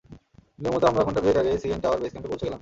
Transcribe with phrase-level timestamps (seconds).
[0.59, 2.59] নিয়মমতো আমরা ঘণ্টা দুয়েক আগেই সিএন টাওয়ার বেইস ক্যাম্পে পৌঁছে গেলাম।